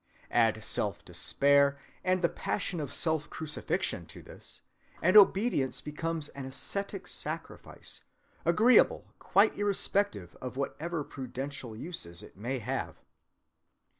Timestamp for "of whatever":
10.41-11.03